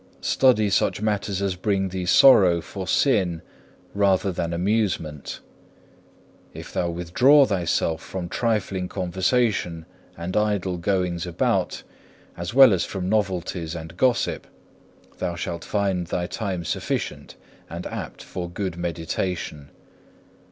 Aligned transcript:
Study 0.19 0.71
such 0.71 0.99
matters 0.99 1.43
as 1.43 1.53
bring 1.55 1.89
thee 1.89 2.07
sorrow 2.07 2.59
for 2.59 2.87
sin 2.87 3.43
rather 3.93 4.31
than 4.31 4.51
amusement. 4.51 5.41
If 6.55 6.73
thou 6.73 6.89
withdraw 6.89 7.45
thyself 7.45 8.01
from 8.01 8.27
trifling 8.27 8.87
conversation 8.89 9.85
and 10.17 10.35
idle 10.35 10.77
goings 10.79 11.27
about, 11.27 11.83
as 12.35 12.51
well 12.51 12.73
as 12.73 12.83
from 12.83 13.09
novelties 13.09 13.75
and 13.75 13.95
gossip, 13.95 14.47
thou 15.19 15.35
shalt 15.35 15.63
find 15.63 16.07
thy 16.07 16.25
time 16.25 16.65
sufficient 16.65 17.35
and 17.69 17.85
apt 17.85 18.23
for 18.23 18.49
good 18.49 18.77
meditation. 18.77 19.69